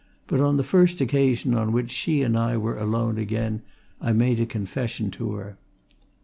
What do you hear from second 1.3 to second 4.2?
on which she and I were alone again, I